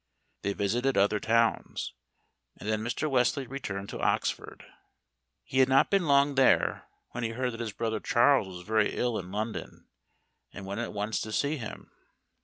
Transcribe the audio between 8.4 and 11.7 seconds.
was very ill in London, and went at once to see